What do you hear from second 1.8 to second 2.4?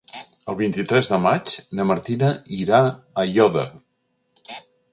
Martina